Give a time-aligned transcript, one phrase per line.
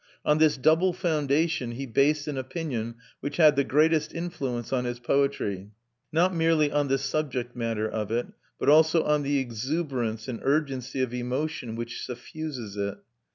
[0.25, 4.97] On this double foundation he based an opinion which had the greatest influence on his
[4.97, 5.69] poetry,
[6.11, 8.25] not merely on the subject matter of it,
[8.57, 12.97] but also on the exuberance and urgency of emotion which suffuses it.